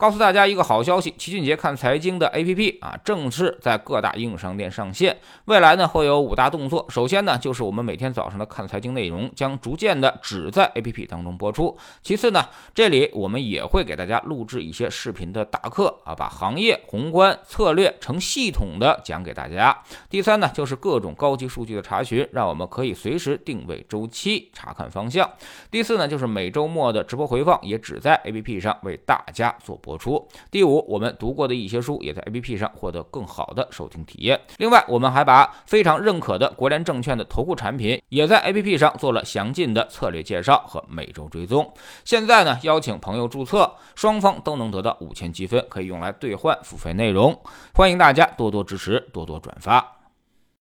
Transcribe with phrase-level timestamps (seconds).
[0.00, 5.14] 告诉大家一个好消息，齐俊杰看财经的 APP 啊，正式在各大应用商店上线。
[5.44, 6.86] 未来呢，会有五大动作。
[6.88, 11.76] 首先呢，就是我们每天早上的看财经内容将逐渐的只在 APP 当中播出。
[12.00, 12.42] 其次呢，
[12.72, 19.82] 这里我们也会给大家录制一些视频的大课啊，把行业宏观策略成系统的讲给大家。
[20.08, 25.30] 第三呢，就是各种高级数据的查询，让我们可以随时定位周期、查看方向。
[25.70, 29.89] 第四呢，就是每周末的直播回放也只在 APP 上为大家做播。
[29.90, 30.24] 播出。
[30.52, 34.40] 第五，我们读过的一些书也在 APP 上获得更好的收听体验。
[34.58, 41.68] 另外，我们还把非常认可的国联证券的投顾产品也在 APP 上做了详尽的策略介绍和每周追踪。
[42.04, 47.36] 现在呢，邀请朋友注册，双方都能得到五千积分，可以用来兑换付费内容。
[47.74, 49.99] 欢迎大家多多支持，多多转发。